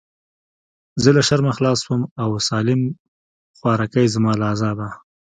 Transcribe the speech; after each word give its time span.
زه 1.01 1.09
له 1.15 1.21
شرمه 1.27 1.51
خلاص 1.57 1.79
سوم 1.85 2.01
او 2.23 2.29
سالم 2.49 2.81
خواركى 3.57 4.03
زما 4.13 4.31
له 4.39 4.45
عذابه. 4.51 4.87